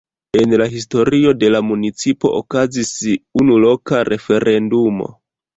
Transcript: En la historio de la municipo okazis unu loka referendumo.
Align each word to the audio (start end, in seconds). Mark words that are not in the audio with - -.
En 0.37 0.53
la 0.61 0.65
historio 0.75 1.33
de 1.43 1.51
la 1.57 1.61
municipo 1.67 2.31
okazis 2.39 2.91
unu 3.43 3.59
loka 3.67 4.03
referendumo. 4.13 5.13